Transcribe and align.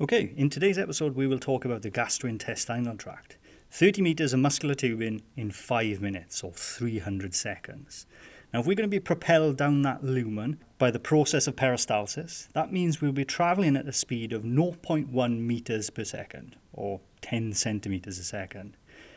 Okay, 0.00 0.32
in 0.36 0.48
today's 0.48 0.78
episode, 0.78 1.16
we 1.16 1.26
will 1.26 1.40
talk 1.40 1.64
about 1.64 1.82
the 1.82 1.90
gastrointestinal 1.90 2.96
tract. 2.96 3.36
30 3.72 4.00
meters 4.00 4.32
of 4.32 4.38
muscular 4.38 4.76
tubing 4.76 5.22
in 5.36 5.50
5 5.50 6.00
minutes 6.00 6.44
or 6.44 6.52
300 6.52 7.34
seconds. 7.34 8.06
Now, 8.54 8.60
if 8.60 8.66
we're 8.66 8.76
going 8.76 8.88
to 8.88 8.96
be 8.96 9.00
propelled 9.00 9.56
down 9.56 9.82
that 9.82 10.04
lumen 10.04 10.62
by 10.78 10.92
the 10.92 11.00
process 11.00 11.48
of 11.48 11.56
peristalsis, 11.56 12.46
that 12.52 12.72
means 12.72 13.00
we'll 13.00 13.10
be 13.10 13.24
traveling 13.24 13.74
at 13.76 13.88
a 13.88 13.92
speed 13.92 14.32
of 14.32 14.44
0.1 14.44 15.40
meters 15.40 15.90
per 15.90 16.04
second 16.04 16.54
or 16.72 17.00
10 17.22 17.52
centimeters 17.54 18.20
a 18.20 18.24
second, 18.24 18.76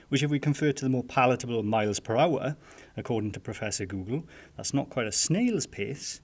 which, 0.10 0.24
if 0.24 0.32
we 0.32 0.40
convert 0.40 0.78
to 0.78 0.86
the 0.86 0.90
more 0.90 1.04
palatable 1.04 1.62
miles 1.62 2.00
per 2.00 2.18
hour, 2.18 2.58
according 2.98 3.34
to 3.34 3.40
Professor 3.40 3.86
Google, 3.86 4.24
that's 4.58 4.74
not 4.74 4.90
quite 4.90 5.06
a 5.06 5.12
snail's 5.12 5.68
pace, 5.68 6.22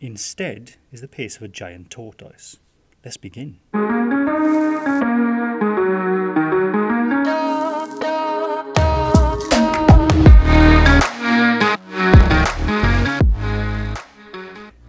instead, 0.00 0.72
is 0.90 1.00
the 1.00 1.06
pace 1.06 1.36
of 1.36 1.42
a 1.42 1.48
giant 1.48 1.90
tortoise. 1.90 2.58
Let's 3.04 3.16
begin. 3.16 3.60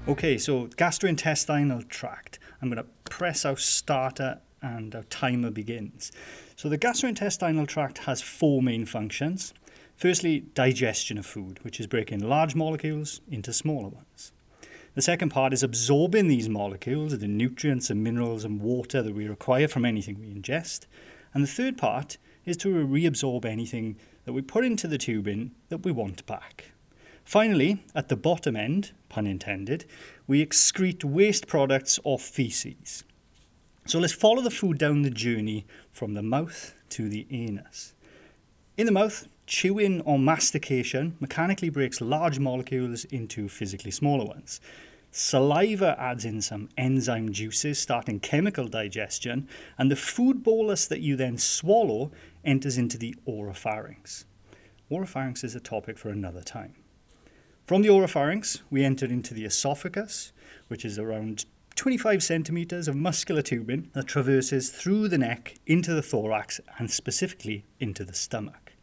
Okay, 0.07 0.37
so 0.37 0.67
gastrointestinal 0.67 1.89
tract. 1.89 2.37
I'm 2.61 2.69
going 2.69 2.77
to 2.77 2.89
press 3.09 3.43
our 3.43 3.57
starter 3.57 4.39
and 4.61 4.93
our 4.93 5.03
timer 5.03 5.49
begins. 5.49 6.11
So 6.55 6.69
the 6.69 6.77
gastrointestinal 6.77 7.67
tract 7.67 7.97
has 7.99 8.21
four 8.21 8.61
main 8.61 8.85
functions. 8.85 9.53
Firstly, 9.95 10.41
digestion 10.53 11.17
of 11.17 11.25
food, 11.25 11.63
which 11.63 11.79
is 11.79 11.87
breaking 11.87 12.19
large 12.19 12.55
molecules 12.55 13.21
into 13.29 13.51
smaller 13.51 13.89
ones. 13.89 14.31
The 14.93 15.01
second 15.01 15.29
part 15.29 15.53
is 15.53 15.63
absorbing 15.63 16.27
these 16.27 16.49
molecules, 16.49 17.17
the 17.17 17.27
nutrients 17.27 17.89
and 17.89 18.03
minerals 18.03 18.43
and 18.43 18.59
water 18.59 19.01
that 19.01 19.15
we 19.15 19.25
require 19.25 19.69
from 19.69 19.85
anything 19.85 20.19
we 20.19 20.33
ingest. 20.33 20.85
And 21.33 21.41
the 21.41 21.47
third 21.47 21.77
part 21.77 22.17
is 22.45 22.57
to 22.57 22.67
reabsorb 22.67 23.45
anything 23.45 23.95
that 24.25 24.33
we 24.33 24.41
put 24.41 24.65
into 24.65 24.89
the 24.89 24.97
tubing 24.97 25.51
that 25.69 25.85
we 25.85 25.93
want 25.93 26.25
back. 26.25 26.71
Finally, 27.23 27.81
at 27.95 28.09
the 28.09 28.17
bottom 28.17 28.57
end, 28.57 28.91
pun 29.07 29.27
intended, 29.27 29.85
we 30.27 30.45
excrete 30.45 31.05
waste 31.05 31.47
products 31.47 31.97
or 32.03 32.19
feces. 32.19 33.05
So 33.85 33.99
let's 33.99 34.13
follow 34.13 34.41
the 34.41 34.51
food 34.51 34.77
down 34.77 35.03
the 35.03 35.09
journey 35.09 35.65
from 35.93 36.15
the 36.15 36.21
mouth 36.21 36.75
to 36.89 37.07
the 37.07 37.25
anus. 37.31 37.93
In 38.77 38.85
the 38.85 38.91
mouth, 38.93 39.27
chewing 39.45 39.99
or 40.01 40.17
mastication 40.17 41.17
mechanically 41.19 41.69
breaks 41.69 41.99
large 41.99 42.39
molecules 42.39 43.03
into 43.05 43.49
physically 43.49 43.91
smaller 43.91 44.23
ones. 44.23 44.61
Saliva 45.11 45.99
adds 45.99 46.23
in 46.23 46.41
some 46.41 46.69
enzyme 46.77 47.33
juices, 47.33 47.77
starting 47.77 48.21
chemical 48.21 48.69
digestion, 48.69 49.49
and 49.77 49.91
the 49.91 49.97
food 49.97 50.41
bolus 50.41 50.87
that 50.87 51.01
you 51.01 51.17
then 51.17 51.37
swallow 51.37 52.11
enters 52.45 52.77
into 52.77 52.97
the 52.97 53.13
oropharynx. 53.27 54.23
Oropharynx 54.89 55.43
is 55.43 55.53
a 55.53 55.59
topic 55.59 55.97
for 55.97 56.07
another 56.07 56.41
time. 56.41 56.75
From 57.65 57.81
the 57.81 57.89
oropharynx, 57.89 58.61
we 58.69 58.85
enter 58.85 59.05
into 59.05 59.33
the 59.33 59.43
esophagus, 59.43 60.31
which 60.69 60.85
is 60.85 60.97
around 60.97 61.43
25 61.81 62.21
centimeters 62.21 62.87
of 62.87 62.95
muscular 62.95 63.41
tubing 63.41 63.89
that 63.93 64.05
traverses 64.05 64.69
through 64.69 65.07
the 65.07 65.17
neck 65.17 65.55
into 65.65 65.95
the 65.95 66.01
thorax 66.03 66.61
and 66.77 66.91
specifically 66.91 67.65
into 67.79 68.05
the 68.05 68.13
stomach. 68.13 68.73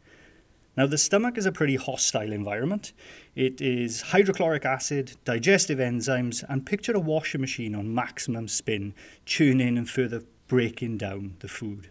Now, 0.75 0.85
the 0.85 0.97
stomach 0.97 1.37
is 1.37 1.45
a 1.45 1.51
pretty 1.53 1.77
hostile 1.77 2.33
environment. 2.33 2.91
It 3.35 3.61
is 3.61 4.01
hydrochloric 4.01 4.65
acid, 4.65 5.15
digestive 5.23 5.79
enzymes, 5.79 6.43
and 6.49 6.65
picture 6.65 6.91
a 6.91 6.99
washing 6.99 7.39
machine 7.39 7.73
on 7.73 7.95
maximum 7.95 8.49
spin, 8.49 8.93
churning 9.23 9.77
and 9.77 9.89
further 9.89 10.23
breaking 10.49 10.97
down 10.97 11.37
the 11.39 11.47
food. 11.47 11.87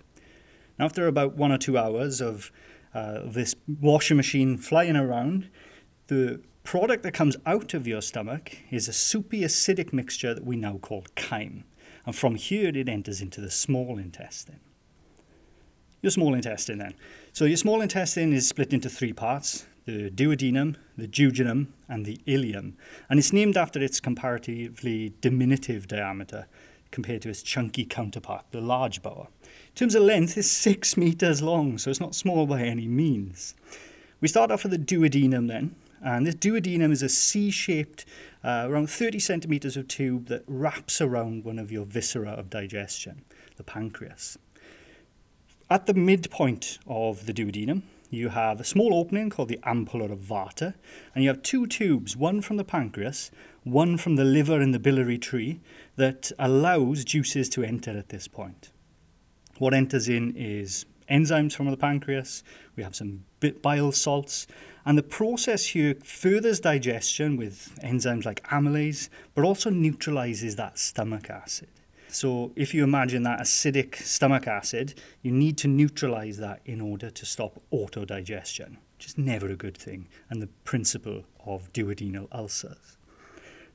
Now, 0.79 0.85
after 0.85 1.07
about 1.07 1.37
one 1.37 1.53
or 1.53 1.57
two 1.57 1.79
hours 1.79 2.21
of 2.21 2.53
uh, 2.93 3.21
this 3.25 3.55
washing 3.81 4.19
machine 4.19 4.59
flying 4.59 4.95
around, 4.95 5.49
the 6.09 6.41
product 6.65 7.03
that 7.05 7.13
comes 7.13 7.37
out 7.47 7.73
of 7.75 7.87
your 7.87 8.03
stomach 8.03 8.59
is 8.71 8.89
a 8.89 8.93
soupy 8.93 9.41
acidic 9.41 9.93
mixture 9.93 10.35
that 10.35 10.45
we 10.45 10.57
now 10.57 10.79
call 10.79 11.05
chyme. 11.17 11.65
And 12.05 12.17
from 12.17 12.35
here, 12.35 12.69
it 12.69 12.89
enters 12.89 13.21
into 13.21 13.41
the 13.41 13.51
small 13.51 13.99
intestine. 13.99 14.61
Your 16.03 16.11
small 16.11 16.35
intestine, 16.35 16.79
then. 16.79 16.95
So 17.33 17.45
your 17.45 17.57
small 17.57 17.81
intestine 17.81 18.33
is 18.33 18.49
split 18.49 18.73
into 18.73 18.89
three 18.89 19.13
parts 19.13 19.67
the 19.85 20.11
duodenum, 20.11 20.77
the 20.99 21.09
jejunum, 21.09 21.69
and 21.89 22.05
the 22.05 22.19
ileum. 22.27 22.75
And 23.09 23.19
it's 23.19 23.33
named 23.33 23.57
after 23.57 23.83
its 23.83 24.01
comparatively 24.01 25.15
diminutive 25.23 25.89
diameter 25.89 26.47
compared 26.91 27.23
to 27.23 27.31
its 27.31 27.43
chunky 27.43 27.87
counterpart, 27.87 28.45
the 28.51 28.61
large 28.61 29.03
bowel. 29.03 29.31
In 29.43 29.75
terms 29.75 29.95
of 29.95 30.03
length, 30.03 30.37
it's 30.37 30.51
six 30.51 30.99
meters 30.99 31.41
long, 31.41 31.79
so 31.79 31.89
it's 31.89 32.01
not 32.01 32.15
small 32.15 32.47
by 32.47 32.63
any 32.63 32.87
means. 32.87 33.55
We 34.21 34.29
start 34.29 34.51
off 34.51 34.65
with 34.65 34.73
the 34.73 34.79
duodenum 34.79 35.49
then, 35.49 35.75
and 36.03 36.27
this 36.27 36.35
duodenum 36.35 36.93
is 36.93 37.03
a 37.03 37.09
C 37.09 37.51
shaped, 37.51 38.05
uh, 38.45 38.67
around 38.69 38.89
30 38.89 39.19
centimeters 39.19 39.77
of 39.77 39.89
tube 39.89 40.27
that 40.27 40.45
wraps 40.47 41.01
around 41.01 41.45
one 41.45 41.59
of 41.59 41.73
your 41.73 41.85
viscera 41.85 42.31
of 42.31 42.51
digestion, 42.51 43.25
the 43.57 43.65
pancreas. 43.65 44.39
At 45.71 45.87
the 45.87 45.95
midpoint 45.95 46.79
of 46.87 47.27
the 47.27 47.35
duodenum, 47.35 47.83
you 48.11 48.31
have 48.31 48.61
a 48.61 48.65
small 48.65 48.95
opening 48.95 49.29
called 49.29 49.49
the 49.49 49.61
ampulla 49.65 50.11
of 50.11 50.19
Vater, 50.19 50.75
and 51.15 51.23
you 51.23 51.29
have 51.29 51.43
two 51.43 51.67
tubes, 51.67 52.17
one 52.17 52.41
from 52.41 52.57
the 52.57 52.65
pancreas, 52.65 53.31
one 53.65 53.99
from 53.99 54.17
the 54.17 54.25
liver 54.25 54.61
and 54.61 54.73
the 54.73 54.79
biliary 54.79 55.19
tree, 55.19 55.61
that 55.97 56.33
allows 56.39 57.05
juices 57.05 57.51
to 57.51 57.63
enter 57.63 57.91
at 57.91 58.09
this 58.09 58.27
point. 58.27 58.71
What 59.59 59.75
enters 59.75 60.09
in 60.09 60.35
is 60.37 60.87
enzymes 61.11 61.55
from 61.55 61.71
the 61.71 61.77
pancreas, 61.77 62.43
we 62.77 62.83
have 62.83 62.95
some 62.95 63.25
bile 63.63 63.93
salts, 63.93 64.47
and 64.85 64.97
the 64.97 65.03
process 65.03 65.67
here 65.67 65.95
furthers 66.03 66.61
digestion 66.61 67.37
with 67.37 67.79
enzymes 67.83 68.25
like 68.25 68.43
amylase, 68.49 69.09
but 69.35 69.45
also 69.45 69.71
neutralizes 69.71 70.57
that 70.57 70.79
stomach 70.79 71.29
acid. 71.29 71.69
So, 72.11 72.53
if 72.57 72.73
you 72.73 72.85
imagine 72.85 73.23
that 73.25 73.41
acidic 73.41 73.97
stomach 73.97 74.47
acid, 74.47 74.95
you 75.21 75.31
need 75.31 75.59
to 75.59 75.69
neutralize 75.69 76.39
that 76.39 76.61
in 76.65 76.81
order 76.81 77.11
to 77.11 77.27
stop 77.27 77.61
autodigestion, 77.71 78.79
which 78.97 79.07
is 79.07 79.19
never 79.19 79.49
a 79.49 79.57
good 79.57 79.77
thing, 79.77 80.09
and 80.31 80.41
the 80.41 80.47
principle 80.65 81.25
of 81.45 81.71
duodenal 81.75 82.29
ulcers. 82.33 82.97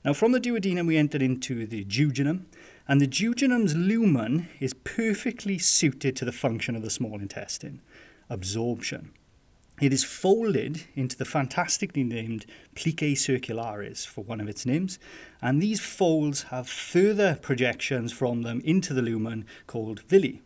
Now, 0.04 0.14
from 0.14 0.32
the 0.32 0.40
duodenum, 0.40 0.88
we 0.88 0.98
entered 0.98 1.22
into 1.22 1.68
the 1.68 1.86
jejunum, 1.86 2.46
and 2.88 3.00
the 3.00 3.08
jejunum's 3.08 3.76
lumen 3.76 4.50
is 4.60 4.74
perfectly 4.74 5.58
suited 5.58 6.16
to 6.16 6.26
the 6.26 6.32
function 6.32 6.76
of 6.76 6.82
the 6.82 6.90
small 6.90 7.20
intestine 7.20 7.82
absorption. 8.30 9.12
It 9.82 9.92
is 9.92 10.04
folded 10.04 10.86
into 10.96 11.18
the 11.18 11.26
fantastically 11.26 12.04
named 12.04 12.46
plicae 12.76 13.14
circularis 13.14 14.06
for 14.06 14.24
one 14.24 14.40
of 14.40 14.48
its 14.48 14.66
names, 14.66 15.00
and 15.42 15.62
these 15.62 15.80
folds 15.80 16.44
have 16.44 16.70
further 16.70 17.40
projections 17.42 18.12
from 18.12 18.44
them 18.44 18.62
into 18.64 18.94
the 18.94 19.02
lumen 19.02 19.46
called 19.66 20.02
villi. 20.02 20.42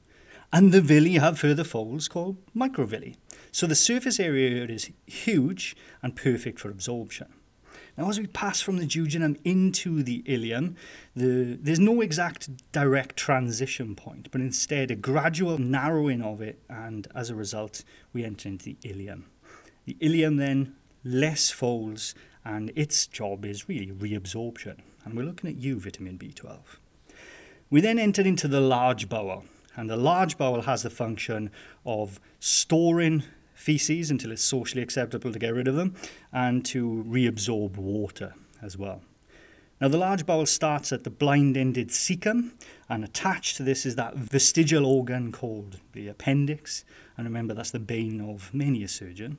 And 0.54 0.72
the 0.72 0.82
villi 0.82 1.16
have 1.16 1.40
further 1.40 1.66
folds 1.66 2.08
called 2.08 2.38
microvilli. 2.56 3.16
So 3.52 3.68
the 3.68 3.76
surface 3.76 4.20
area 4.20 4.66
is 4.66 4.92
huge 5.06 5.76
and 6.02 6.16
perfect 6.16 6.60
for 6.60 6.70
absorption. 6.70 7.28
Now, 7.98 8.10
as 8.10 8.20
we 8.20 8.28
pass 8.28 8.62
from 8.62 8.78
the 8.78 8.86
jejunum 8.86 9.40
into 9.44 10.04
the 10.04 10.22
ileum, 10.28 10.76
the, 11.16 11.58
there's 11.60 11.80
no 11.80 12.02
exact 12.02 12.72
direct 12.72 13.18
transition 13.18 13.96
point, 13.96 14.30
but 14.32 14.40
instead 14.40 14.92
a 14.92 14.96
gradual 14.96 15.58
narrowing 15.58 16.22
of 16.22 16.40
it, 16.40 16.60
and 16.70 17.08
as 17.16 17.32
a 17.32 17.36
result, 17.36 17.84
we 18.14 18.24
enter 18.24 18.50
into 18.50 18.66
the 18.66 18.78
ileum. 18.84 19.24
The 19.86 19.96
ileum 20.00 20.38
then 20.38 20.76
less 21.04 21.50
folds, 21.50 22.14
and 22.46 22.72
its 22.76 23.08
job 23.08 23.44
is 23.44 23.68
really 23.68 23.92
reabsorption. 23.92 24.82
And 25.04 25.18
we're 25.18 25.26
looking 25.26 25.50
at 25.50 25.58
you, 25.58 25.80
vitamin 25.80 26.20
B12. 26.20 26.60
We 27.72 27.82
then 27.82 27.98
enter 27.98 28.22
into 28.22 28.48
the 28.48 28.62
large 28.62 29.10
bowel, 29.10 29.46
and 29.76 29.90
the 29.90 29.98
large 29.98 30.38
bowel 30.38 30.62
has 30.62 30.84
the 30.84 30.90
function 30.92 31.50
of 31.84 32.20
storing 32.40 33.24
feces 33.58 34.12
until 34.12 34.32
it's 34.32 34.44
socially 34.44 34.84
acceptable 34.84 35.34
to 35.34 35.40
get 35.40 35.54
rid 35.54 35.68
of 35.68 35.76
them, 35.76 35.96
and 36.32 36.64
to 36.64 37.04
reabsorb 37.08 37.76
water 37.76 38.34
as 38.62 38.78
well. 38.78 39.02
Now, 39.82 39.88
the 39.90 39.98
large 39.98 40.26
bowel 40.26 40.46
starts 40.46 40.92
at 40.92 41.04
the 41.04 41.10
blind 41.10 41.58
ended 41.58 41.90
cecum, 41.90 42.54
and 42.88 43.04
attached 43.04 43.58
to 43.58 43.64
this 43.64 43.86
is 43.86 43.96
that 43.96 44.16
vestigial 44.16 44.86
organ 44.86 45.32
called 45.32 45.80
the 45.94 46.08
appendix. 46.08 46.86
And 47.16 47.26
remember, 47.26 47.54
that's 47.54 47.72
the 47.72 47.80
bane 47.80 48.22
of 48.22 48.54
many 48.54 48.84
a 48.84 48.88
surgeon. 48.88 49.38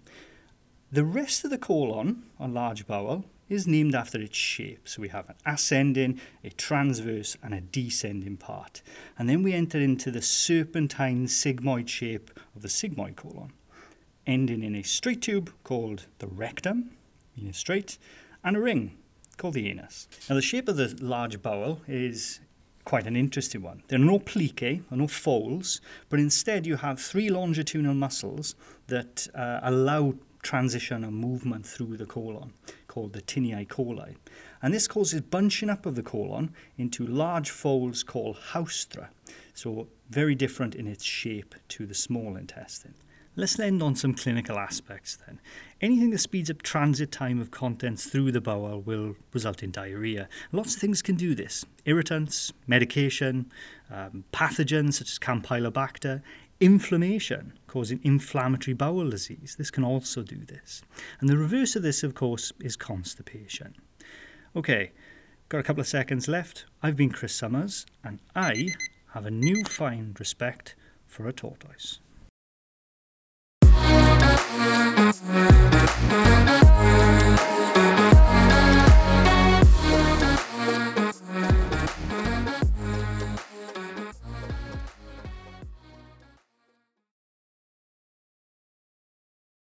The 0.93 1.05
rest 1.05 1.45
of 1.45 1.51
the 1.51 1.59
colon, 1.59 2.25
on 2.39 2.55
large 2.55 2.87
bowel, 2.87 3.25
is 3.49 3.67
named 3.67 3.95
after 3.95 4.21
its 4.21 4.37
shape. 4.37 4.89
So 4.89 5.03
we 5.03 5.09
have 5.09 5.29
an 5.29 5.37
ascending, 5.45 6.21
a 6.45 6.51
transverse, 6.51 7.37
and 7.43 7.53
a 7.53 7.61
descending 7.61 8.37
part. 8.37 8.83
And 9.19 9.29
then 9.29 9.43
we 9.43 9.55
enter 9.55 9.81
into 9.81 10.11
the 10.11 10.23
serpentine 10.23 11.27
sigmoid 11.27 11.89
shape 11.89 12.31
of 12.55 12.63
the 12.63 12.69
sigmoid 12.69 13.17
colon 13.17 13.53
ending 14.29 14.63
in 14.63 14.77
a 14.77 14.83
straight 14.83 15.23
tube 15.23 15.51
called 15.65 16.07
the 16.19 16.29
rectum, 16.29 16.91
meaning 17.37 17.53
straight, 17.53 17.99
and 18.45 18.57
a 18.57 18.61
ring 18.61 18.97
called 19.39 19.55
the 19.55 19.69
anus. 19.69 20.07
Now, 20.29 20.37
the 20.37 20.43
shape 20.43 20.69
of 20.69 20.77
the 20.77 20.95
large 21.01 21.43
bowel 21.43 21.81
is 21.89 22.41
quite 22.85 23.07
an 23.07 23.17
interesting 23.17 23.63
one. 23.63 23.83
There 23.89 24.01
are 24.01 24.05
no 24.05 24.19
plicae 24.19 24.83
or 24.91 24.97
no 24.97 25.09
folds, 25.09 25.81
but 26.09 26.21
instead 26.21 26.67
you 26.67 26.77
have 26.77 27.01
three 27.01 27.29
longitudinal 27.29 27.95
muscles 27.95 28.55
that 28.87 29.27
uh, 29.35 29.61
allow 29.63 30.15
transition 30.43 31.05
or 31.05 31.11
movement 31.11 31.67
through 31.67 31.97
the 31.97 32.07
colon, 32.07 32.53
called 32.87 33.13
the 33.13 33.23
taeniae 33.23 33.67
coli. 33.67 34.17
And 34.63 34.73
this 34.73 34.89
causes 34.89 35.21
bunching 35.21 35.69
up 35.69 35.85
of 35.85 35.95
the 35.95 36.03
colon 36.03 36.55
into 36.77 37.07
large 37.07 37.51
folds 37.51 38.03
called 38.03 38.37
haustra, 38.53 39.11
so 39.53 39.89
very 40.11 40.35
different 40.35 40.75
in 40.75 40.87
its 40.87 41.05
shape 41.05 41.55
to 41.69 41.87
the 41.87 41.95
small 41.95 42.37
intestine. 42.37 42.95
Let's 43.39 43.57
end 43.61 43.85
on 43.85 43.95
some 43.95 44.15
clinical 44.15 44.59
aspects 44.59 45.17
then. 45.25 45.39
Anything 45.81 46.11
that 46.11 46.19
speeds 46.19 46.51
up 46.51 46.61
transit 46.61 47.13
time 47.13 47.41
of 47.41 47.53
contents 47.53 48.07
through 48.07 48.33
the 48.33 48.41
bowel 48.41 48.81
will 48.81 49.15
result 49.33 49.63
in 49.63 49.71
diarrhea. 49.71 50.29
Lots 50.51 50.75
of 50.75 50.81
things 50.81 51.03
can 51.03 51.15
do 51.15 51.37
this 51.37 51.65
irritants, 51.85 52.53
medication, 52.67 53.49
um, 53.93 54.25
pathogens 54.33 54.95
such 54.95 55.13
as 55.13 55.21
Campylobacter, 55.21 56.21
inflammation, 56.59 57.53
causing 57.69 58.01
inflammatory 58.03 58.75
bowel 58.75 59.09
disease. 59.09 59.55
This 59.57 59.71
can 59.71 59.85
also 59.85 60.25
do 60.25 60.45
this. 60.45 60.83
And 61.21 61.29
the 61.29 61.39
reverse 61.39 61.77
of 61.77 61.85
this, 61.85 62.03
of 62.03 62.17
course, 62.17 62.53
is 62.59 62.75
constipation. 62.77 63.77
Okay, 64.57 64.91
got 65.49 65.59
a 65.59 65.63
couple 65.63 65.83
of 65.83 65.87
seconds 65.87 66.27
left. 66.27 66.65
I've 66.83 66.97
been 66.97 67.13
Chris 67.13 67.37
Summers, 67.37 67.87
and 68.03 68.19
I 68.35 68.71
have 69.15 69.27
a 69.27 69.31
newfound 69.31 70.19
respect 70.19 70.75
for 71.07 71.29
a 71.29 71.33
tortoise. 71.33 72.01
Thank 75.11 76.73
you. 76.73 76.78